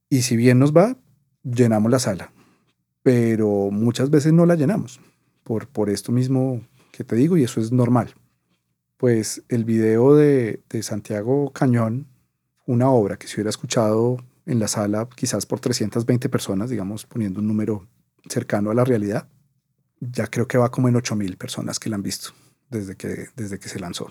[0.08, 0.96] Y si bien nos va,
[1.42, 2.32] llenamos la sala.
[3.02, 5.00] Pero muchas veces no la llenamos
[5.44, 8.14] por, por esto mismo que te digo y eso es normal.
[8.96, 12.08] Pues el video de, de Santiago Cañón,
[12.66, 17.40] una obra que se hubiera escuchado en la sala, quizás por 320 personas, digamos, poniendo
[17.40, 17.86] un número
[18.28, 19.28] cercano a la realidad.
[20.00, 22.30] Ya creo que va como en 8.000 personas que la han visto
[22.70, 24.10] desde que, desde que se lanzó.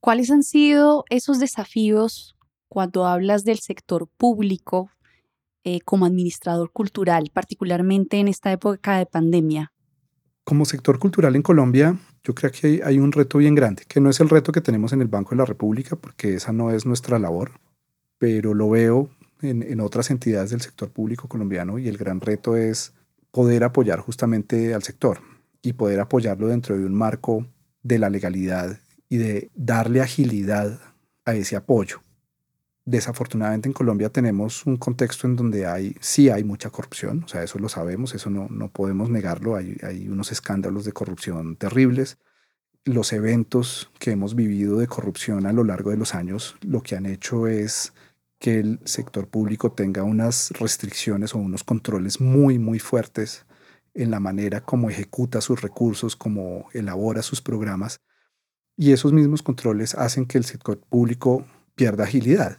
[0.00, 2.36] ¿Cuáles han sido esos desafíos
[2.68, 4.90] cuando hablas del sector público
[5.68, 9.70] eh, como administrador cultural, particularmente en esta época de pandemia?
[10.44, 14.08] Como sector cultural en Colombia, yo creo que hay, un reto bien grande, que no
[14.08, 16.86] es el reto que tenemos en el Banco de la República, porque esa no es
[16.86, 17.52] nuestra labor,
[18.16, 19.10] pero lo veo
[19.42, 22.94] en, otras entidades del sector público colombiano y el gran reto es
[23.30, 25.20] poder apoyar justamente al sector
[25.60, 27.46] y poder apoyarlo dentro de un marco
[27.82, 28.78] de la legalidad
[29.10, 30.80] y de darle agilidad
[31.26, 32.00] a ese apoyo.
[32.90, 37.42] Desafortunadamente en Colombia tenemos un contexto en donde hay, sí hay mucha corrupción, o sea,
[37.42, 42.16] eso lo sabemos, eso no, no podemos negarlo, hay, hay unos escándalos de corrupción terribles.
[42.86, 46.96] Los eventos que hemos vivido de corrupción a lo largo de los años lo que
[46.96, 47.92] han hecho es
[48.38, 53.44] que el sector público tenga unas restricciones o unos controles muy, muy fuertes
[53.92, 58.00] en la manera como ejecuta sus recursos, como elabora sus programas.
[58.78, 62.56] Y esos mismos controles hacen que el sector público pierda agilidad.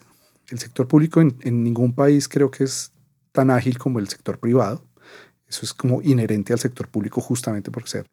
[0.52, 2.92] El sector público en, ningún país creo que es
[3.32, 4.84] tan ágil como el sector privado.
[5.48, 8.10] Eso es como inherente al sector público justamente por ser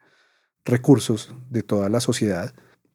[0.65, 2.55] recursos de toda la sociedad.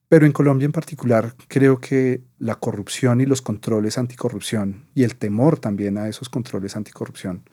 [0.10, 5.16] Pero en Colombia en particular creo que la corrupción y los controles anticorrupción y el
[5.16, 7.44] temor también a esos controles anticorrupción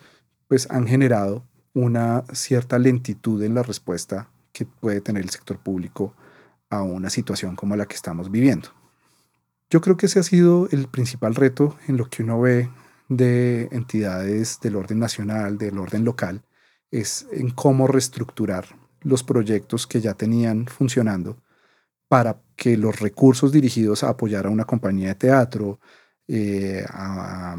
[0.49, 6.15] pues han generado una cierta lentitud en la respuesta que puede tener el sector público
[6.71, 8.78] a una situación como la que estamos viviendo.
[9.71, 12.71] Yo creo que ese ha sido el principal reto en lo que uno ve
[13.09, 16.43] de entidades del orden nacional, del orden local,
[16.91, 18.65] es en cómo reestructurar
[19.03, 21.37] los proyectos que ya tenían funcionando
[22.09, 25.81] para que los recursos dirigidos a apoyar a una compañía de teatro,
[26.29, 27.55] eh, a,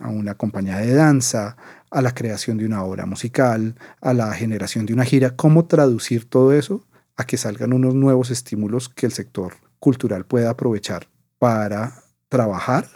[0.00, 1.56] una compañía de danza,
[1.90, 6.28] a la creación de una obra musical, a la generación de una gira, cómo traducir
[6.28, 11.13] todo eso a que salgan unos nuevos estímulos que el sector cultural pueda aprovechar
[11.44, 11.92] para
[12.30, 12.88] trabajar,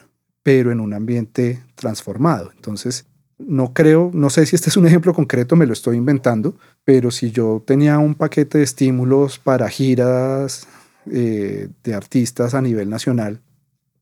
[0.42, 2.50] pero en un ambiente transformado.
[2.56, 3.04] Entonces,
[3.37, 7.11] no creo, no sé si este es un ejemplo concreto, me lo estoy inventando, pero
[7.11, 10.66] si yo tenía un paquete de estímulos para giras
[11.12, 13.42] eh, de artistas a nivel nacional,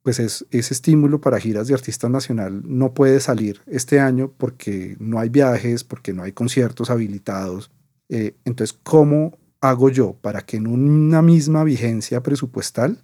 [0.05, 4.97] pues es, ese estímulo para giras de artistas nacional no puede salir este año porque
[5.01, 7.73] no hay viajes, porque no hay conciertos habilitados.
[8.09, 13.03] Eh, entonces, ¿cómo hago yo para que en una misma vigencia presupuestal,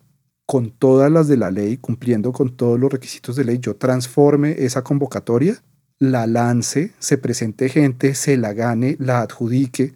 [0.53, 4.55] con todas las de la ley, cumpliendo con todos los requisitos de ley, yo transforme
[4.59, 5.57] esa convocatoria,
[5.99, 9.95] la lance, se presente gente, se la gane, la adjudique,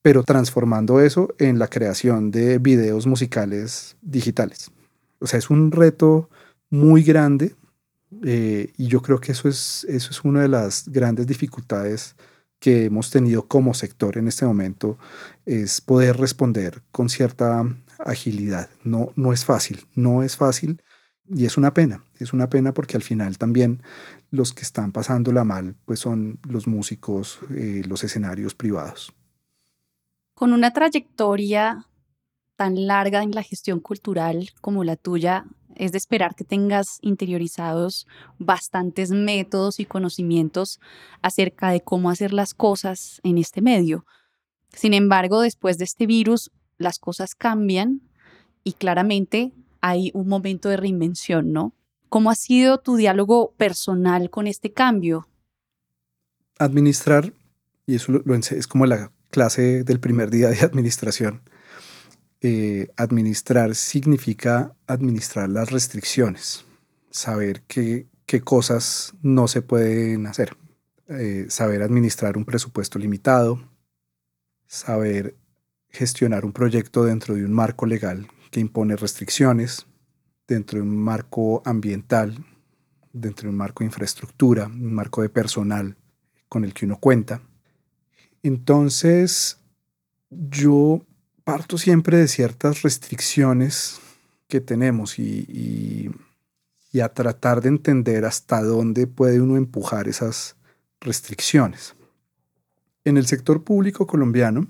[0.00, 4.70] pero transformando eso en la creación de videos musicales digitales?
[5.18, 6.30] O sea, es un reto
[6.70, 7.54] muy grande
[8.24, 12.16] eh, y yo creo que eso es, eso es una de las grandes dificultades
[12.60, 14.96] que hemos tenido como sector en este momento,
[15.44, 17.62] es poder responder con cierta
[17.98, 18.70] agilidad.
[18.84, 20.82] No, no es fácil, no es fácil
[21.28, 23.82] y es una pena, es una pena porque al final también
[24.30, 29.12] los que están pasándola mal pues son los músicos, eh, los escenarios privados.
[30.34, 31.86] Con una trayectoria
[32.56, 35.44] tan larga en la gestión cultural como la tuya,
[35.78, 38.06] es de esperar que tengas interiorizados
[38.38, 40.80] bastantes métodos y conocimientos
[41.22, 44.04] acerca de cómo hacer las cosas en este medio.
[44.72, 48.00] Sin embargo, después de este virus, las cosas cambian
[48.64, 51.74] y claramente hay un momento de reinvención, ¿no?
[52.08, 55.28] ¿Cómo ha sido tu diálogo personal con este cambio?
[56.58, 57.32] Administrar,
[57.86, 58.12] y eso
[58.50, 61.42] es como la clase del primer día de administración,
[62.40, 66.64] eh, administrar significa administrar las restricciones,
[67.10, 70.56] saber qué, qué cosas no se pueden hacer,
[71.08, 73.60] eh, saber administrar un presupuesto limitado,
[74.66, 75.36] saber
[75.90, 79.86] gestionar un proyecto dentro de un marco legal que impone restricciones,
[80.46, 82.44] dentro de un marco ambiental,
[83.12, 85.96] dentro de un marco de infraestructura, un marco de personal
[86.48, 87.42] con el que uno cuenta.
[88.42, 89.58] Entonces,
[90.30, 91.02] yo
[91.44, 94.00] parto siempre de ciertas restricciones
[94.48, 96.10] que tenemos y,
[97.00, 100.56] a tratar de entender hasta dónde puede uno empujar esas
[101.00, 101.94] restricciones.
[103.04, 104.66] En el sector público colombiano,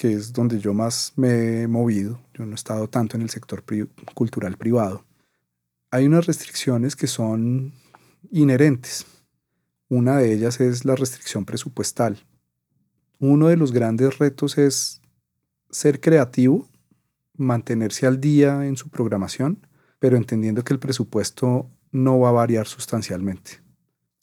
[0.00, 3.28] que es donde yo más me he movido, yo no he estado tanto en el
[3.28, 3.62] sector
[4.14, 5.04] cultural privado,
[5.90, 7.74] hay unas restricciones que son
[8.30, 9.04] inherentes.
[9.90, 12.18] Una de ellas es la restricción presupuestal.
[13.18, 15.02] Uno de los grandes retos es
[15.68, 16.66] ser creativo,
[17.36, 19.66] mantenerse al día en su programación,
[19.98, 23.60] pero entendiendo que el presupuesto no va a variar sustancialmente.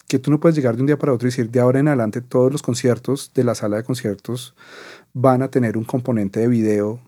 [0.08, 1.88] Que tú no puedes llegar de un día para otro y decir de ahora en
[1.88, 4.56] adelante todos los conciertos de la sala de conciertos
[5.12, 7.00] van a tener un componente de video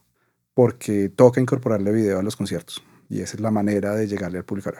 [0.54, 2.82] porque toca incorporarle video a los conciertos.
[3.08, 4.70] Y esa es la manera de llegarle al público.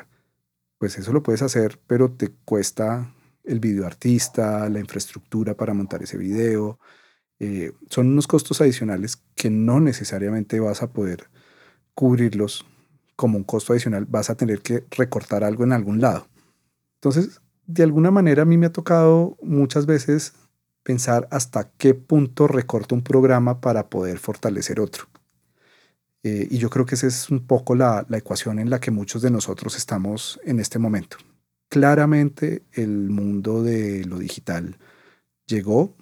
[0.79, 3.13] Pues eso lo puedes hacer, pero te cuesta
[3.45, 6.79] el video artista, la infraestructura para montar ese video,
[7.39, 11.31] eh, son unos costos adicionales que no necesariamente vas a poder
[11.95, 12.67] cubrirlos
[13.17, 16.29] como un costo adicional, vas a tener que recortar algo en algún lado.
[16.97, 17.41] Entonces,
[17.73, 20.35] de alguna manera a mí me ha tocado muchas veces
[20.83, 25.05] pensar hasta qué punto recorto un programa para poder fortalecer otro.
[26.23, 28.91] Eh, y yo creo que esa es un poco la, la ecuación en la que
[28.91, 31.17] muchos de nosotros estamos en este momento.
[31.69, 34.77] Claramente el mundo de lo digital
[35.47, 35.95] llegó,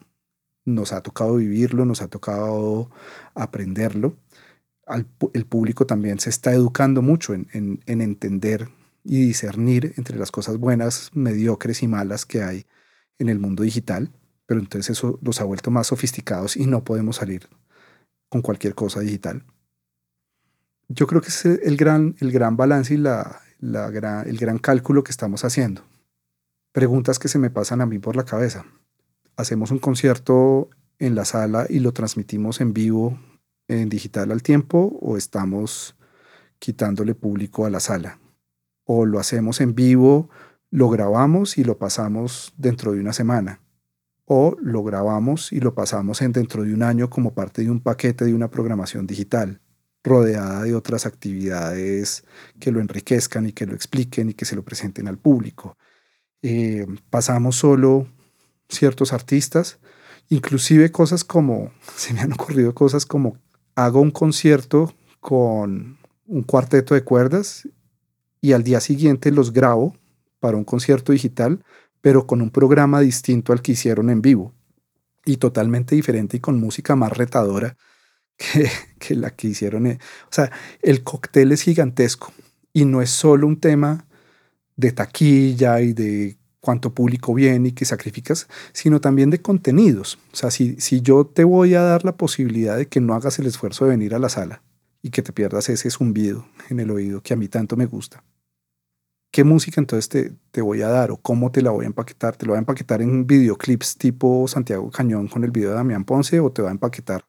[0.64, 2.90] nos ha tocado vivirlo, nos ha tocado
[3.34, 4.16] aprenderlo.
[5.34, 8.68] el público también se está educando mucho en, entender
[9.08, 12.66] y discernir entre las cosas buenas, mediocres y malas que hay
[13.18, 14.12] en el mundo digital,
[14.46, 17.48] pero entonces eso los ha vuelto más sofisticados y no podemos salir
[18.28, 19.44] con cualquier cosa digital.
[20.88, 25.10] Yo creo que es el gran, el gran balance y la, el gran cálculo que
[25.10, 25.82] estamos haciendo.
[26.72, 28.64] Preguntas que se me pasan a mí por la cabeza
[29.38, 33.18] hacemos un concierto en la sala y lo transmitimos en vivo
[33.68, 35.96] en digital al tiempo o estamos
[36.58, 38.18] quitándole público a la sala.
[38.90, 40.30] O lo hacemos en vivo,
[40.70, 43.60] lo grabamos y lo pasamos dentro de una semana.
[44.24, 47.80] O lo grabamos y lo pasamos en dentro de un año como parte de un
[47.80, 49.60] paquete de una programación digital.
[50.04, 52.24] rodeada de otras actividades
[52.58, 55.76] que lo enriquezcan y que lo expliquen y que se lo presenten al público.
[56.40, 58.06] Eh, pasamos solo
[58.70, 59.80] ciertos artistas,
[60.30, 63.36] inclusive cosas como, se me han ocurrido cosas como
[63.74, 67.68] hago un concierto con un cuarteto de cuerdas
[68.40, 69.96] y al día siguiente los grabo
[70.40, 71.64] para un concierto digital,
[72.00, 74.52] pero con un programa distinto al que hicieron en vivo
[75.24, 77.76] y totalmente diferente y con música más retadora
[78.36, 79.86] que, que la que hicieron.
[79.86, 79.98] O
[80.30, 80.50] sea,
[80.82, 82.32] el cóctel es gigantesco
[82.72, 84.06] y no es solo un tema
[84.76, 90.18] de taquilla y de cuánto público viene y que sacrificas, sino también de contenidos.
[90.32, 93.38] O sea, si, si yo te voy a dar la posibilidad de que no hagas
[93.38, 94.62] el esfuerzo de venir a la sala
[95.08, 98.22] y que te pierdas ese zumbido en el oído que a mí tanto me gusta,
[99.30, 102.36] ¿qué música entonces te, te voy a dar o cómo te la voy a empaquetar?
[102.36, 106.04] ¿Te lo voy a empaquetar en videoclips tipo Santiago Cañón con el video de Damián
[106.04, 107.24] Ponce o te va a empaquetar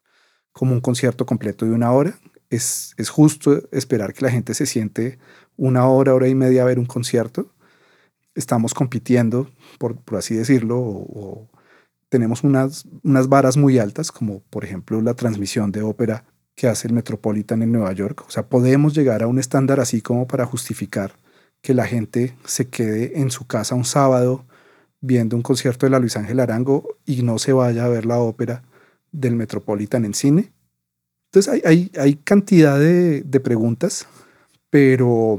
[0.52, 2.20] como un concierto completo de una hora?
[2.50, 5.20] Es, es justo esperar que la gente se siente
[5.56, 7.54] una hora, hora y media a ver un concierto
[8.36, 9.50] estamos compitiendo,
[9.80, 11.50] por, por así decirlo, o,
[12.10, 16.26] tenemos unas, unas varas muy altas, como por ejemplo la transmisión de ópera
[16.60, 18.26] que hace el Metropolitan en Nueva York.
[18.28, 21.14] O sea, podemos llegar a un estándar así como para justificar
[21.62, 24.46] que la gente se quede en su casa un sábado
[25.00, 28.20] viendo un concierto de la Luis Ángel Arango y no se vaya a ver la
[28.20, 28.64] ópera
[29.14, 30.52] del Metropolitan en cine.
[31.32, 34.06] Entonces hay, hay, hay cantidad de, de, preguntas,
[34.70, 35.38] pero,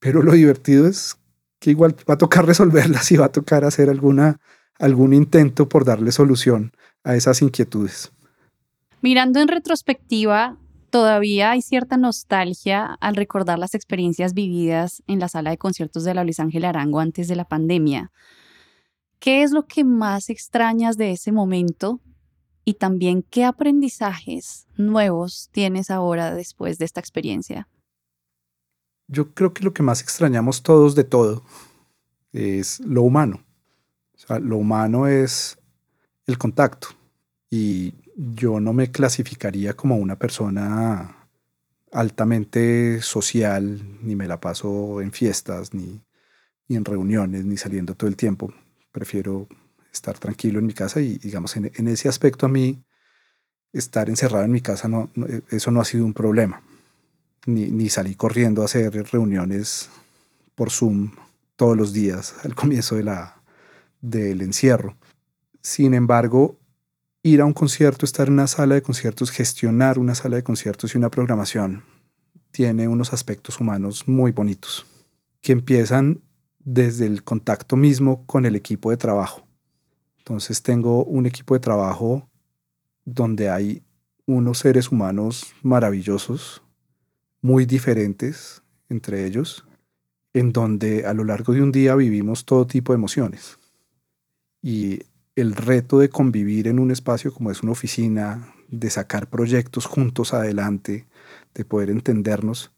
[0.00, 1.18] pero lo divertido es
[1.58, 4.40] que igual va a tocar resolverlas y va a tocar hacer alguna,
[4.78, 6.72] algún intento por darle solución
[7.04, 8.10] a esas inquietudes.
[9.02, 10.56] Mirando en retrospectiva,
[10.90, 16.14] todavía hay cierta nostalgia al recordar las experiencias vividas en la sala de conciertos de
[16.14, 18.10] la Luis Ángel Arango antes de la pandemia.
[19.18, 22.00] ¿Qué es lo que más extrañas de ese momento?
[22.64, 27.68] Y también, ¿qué aprendizajes nuevos tienes ahora después de esta experiencia?
[29.08, 31.42] yo creo que lo que más extrañamos todos de todo
[32.32, 33.42] es lo humano.
[34.40, 35.58] Lo humano es
[36.26, 36.88] el contacto.
[37.50, 41.28] Y yo no me clasificaría como una persona
[41.92, 46.00] altamente social, ni me la paso en fiestas, ni,
[46.68, 48.52] en reuniones, ni saliendo todo el tiempo.
[48.90, 49.46] Prefiero
[49.92, 52.82] estar tranquilo en mi casa y, digamos, en, ese aspecto a mí,
[53.72, 55.10] estar encerrado en mi casa, no,
[55.50, 56.62] eso no ha sido un problema
[57.46, 59.90] ni, ni salí corriendo a hacer reuniones
[60.54, 61.12] por Zoom
[61.56, 63.36] todos los días al comienzo de la,
[64.00, 64.96] del encierro.
[65.60, 66.58] Sin embargo,
[67.26, 70.94] ir a un concierto, estar en una sala de conciertos, gestionar una sala de conciertos
[70.94, 71.82] y una programación,
[72.52, 74.86] tiene unos aspectos humanos muy bonitos,
[75.40, 76.20] que empiezan
[76.60, 79.44] desde el contacto mismo con el equipo de trabajo.
[80.18, 82.28] Entonces tengo un equipo de trabajo
[83.04, 83.82] donde hay
[84.26, 86.62] unos seres humanos maravillosos,
[87.42, 89.64] muy diferentes entre ellos,
[90.32, 93.58] en donde a lo largo de un día vivimos todo tipo de emociones.
[94.62, 95.00] Y
[95.36, 100.34] el reto de convivir en un espacio como es una oficina, de sacar proyectos juntos
[100.34, 101.06] adelante,
[101.54, 102.72] de poder entendernos,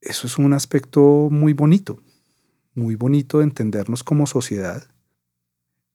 [0.00, 2.00] eso es un aspecto muy bonito,
[2.74, 4.86] muy bonito de entendernos como sociedad.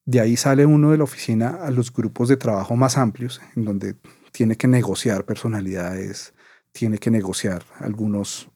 [0.06, 3.64] De ahí sale uno de la oficina a los grupos de trabajo más amplios, en
[3.64, 3.96] donde
[4.34, 6.34] tiene que negociar personalidades,
[6.74, 8.50] tiene que negociar algunos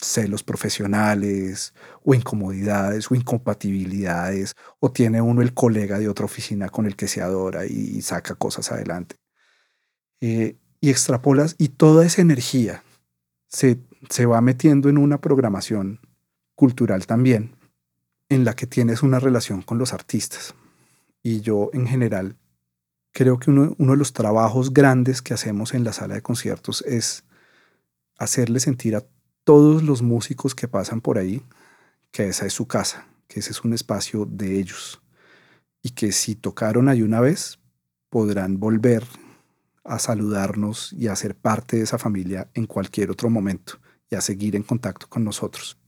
[0.00, 1.74] celos profesionales
[2.04, 7.08] o incomodidades o incompatibilidades o tiene uno el colega de otra oficina con el que
[7.08, 9.16] se adora y saca cosas adelante.
[10.20, 12.84] Eh, y extrapolas y toda esa energía
[13.48, 16.00] se, se va metiendo en una programación
[16.54, 17.56] cultural también
[18.28, 20.54] en la que tienes una relación con los artistas.
[21.22, 22.36] Y yo en general
[23.12, 26.82] creo que uno, uno de los trabajos grandes que hacemos en la sala de conciertos
[26.82, 27.24] es
[28.18, 29.04] hacerle sentir a
[29.48, 31.42] todos los músicos que pasan por ahí
[32.10, 35.00] que esa es su casa, que ese es un espacio de ellos
[35.80, 37.58] y que si tocaron ahí una vez
[38.10, 39.04] podrán volver
[39.84, 43.78] a saludarnos y a ser parte de esa familia en cualquier otro momento
[44.10, 45.78] y a seguir en contacto con nosotros.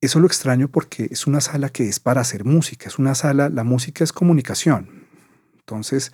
[0.00, 3.48] Eso lo extraño porque es una sala que es para hacer música, es una sala,
[3.48, 5.06] la música es comunicación.
[5.54, 6.10] Entonces,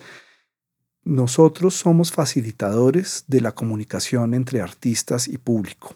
[1.03, 5.95] nosotros somos facilitadores de la comunicación entre artistas y público,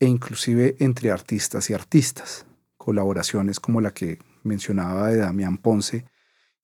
[0.00, 2.46] e inclusive entre artistas y artistas,
[2.76, 6.04] colaboraciones como la que mencionaba de Damián Ponce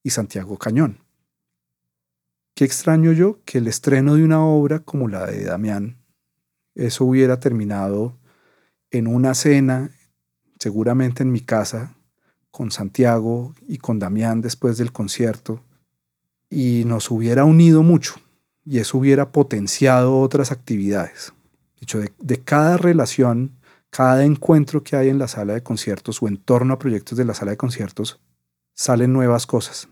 [0.02, 0.98] y Santiago Cañón.
[2.54, 5.98] Qué extraño yo que el estreno de una obra como la de Damián,
[6.74, 8.16] eso hubiera terminado
[8.90, 9.90] en una cena,
[10.60, 11.96] seguramente en mi casa,
[12.52, 15.64] con Santiago y con Damián después del concierto,
[16.48, 18.14] y nos hubiera unido mucho,
[18.64, 21.32] y eso hubiera potenciado otras actividades.
[22.18, 23.58] De cada relación,
[23.90, 27.24] cada encuentro que hay en la sala de conciertos o en torno a proyectos de
[27.24, 28.20] la sala de conciertos,
[28.74, 29.88] salen nuevas cosas,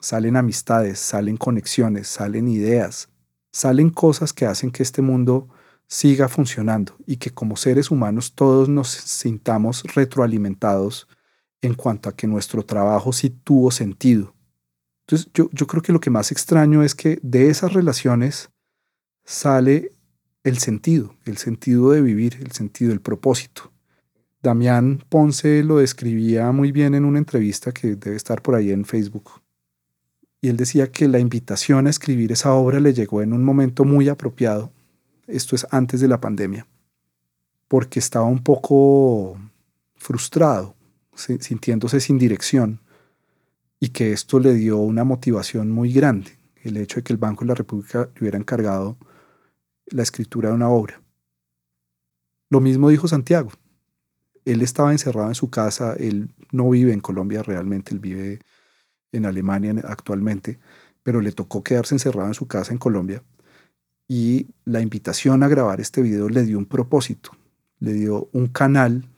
[0.00, 3.08] salen amistades, salen conexiones, salen ideas,
[3.52, 5.48] salen cosas que hacen que este mundo
[5.86, 11.06] siga funcionando y que como seres humanos todos nos sintamos retroalimentados
[11.60, 14.34] en cuanto a que nuestro trabajo sí tuvo sentido.
[15.06, 18.50] Entonces yo, yo creo que lo que más extraño es que de esas relaciones
[19.24, 19.92] sale
[20.44, 23.70] el sentido, el sentido de vivir, el sentido, el propósito.
[24.42, 28.84] Damián Ponce lo describía muy bien en una entrevista que debe estar por ahí en
[28.84, 29.30] Facebook.
[30.40, 33.84] Y él decía que la invitación a escribir esa obra le llegó en un momento
[33.84, 34.72] muy apropiado.
[35.28, 36.66] Esto es antes de la pandemia.
[37.68, 39.38] Porque estaba un poco
[39.94, 40.74] frustrado,
[41.14, 42.80] sintiéndose sin dirección.
[43.78, 46.32] Y que esto le dio una motivación muy grande.
[46.64, 48.96] El hecho de que el Banco de la República le hubiera encargado
[49.86, 51.02] la escritura de una obra.
[52.48, 53.50] Lo mismo dijo Santiago
[54.44, 58.40] él estaba encerrado en su casa, él no vive en Colombia realmente, él vive
[59.12, 60.58] en Alemania actualmente,
[61.02, 63.22] pero le tocó quedarse encerrado en su casa en Colombia
[64.08, 67.30] y la invitación a grabar este video le dio un propósito,
[67.78, 69.08] le dio un canal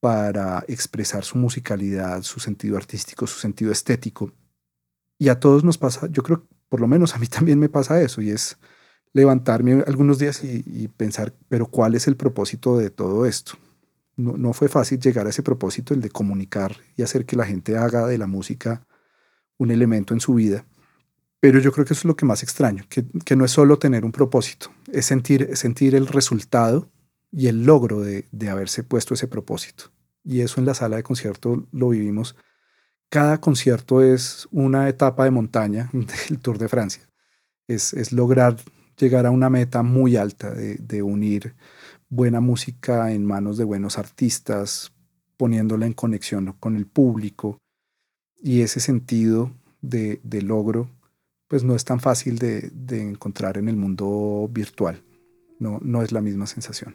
[0.00, 4.32] para expresar su musicalidad, su sentido artístico, su sentido estético.
[5.18, 8.00] Y a todos nos pasa, yo creo, por lo menos a mí también me pasa
[8.00, 8.58] eso, y es
[9.12, 13.52] levantarme algunos días y, y pensar, pero ¿cuál es el propósito de todo esto?
[14.20, 17.76] no, fue fácil llegar a ese propósito, el de comunicar y hacer que la gente
[17.76, 18.86] haga de la música
[19.56, 20.66] un elemento en su vida.
[21.40, 24.04] Pero yo creo que eso es lo que más extraño, que, no es solo tener
[24.04, 26.90] un propósito, es sentir, sentir el resultado
[27.32, 29.84] y el logro de, haberse puesto ese propósito.
[30.22, 32.36] Y eso en la sala de concierto lo vivimos.
[33.08, 37.08] Cada concierto es una etapa de montaña del Tour de Francia.
[37.66, 38.56] Es, lograr
[39.00, 41.54] llegar a una meta muy alta de, de unir
[42.10, 44.92] buena música en manos de buenos artistas,
[45.36, 47.58] poniéndola en conexión con el público.
[48.42, 50.90] Y ese sentido de, logro,
[51.48, 55.02] pues no es tan fácil de, de encontrar en el mundo virtual.
[55.58, 56.94] No, no es la misma sensación.